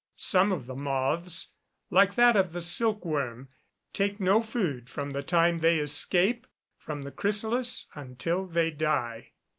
[0.15, 1.53] Some of the moths,
[1.91, 3.49] like that of the silk worm,
[3.93, 9.33] take no food from the time they escape from the chrysalis until they die.